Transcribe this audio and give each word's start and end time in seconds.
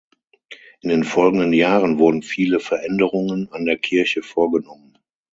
In 0.79 0.89
den 0.89 1.03
folgenden 1.03 1.53
Jahren 1.53 1.99
wurden 1.99 2.23
viele 2.23 2.59
Veränderungen 2.59 3.49
an 3.51 3.65
der 3.65 3.77
Kirche 3.77 4.23
vorgenommen. 4.23 4.97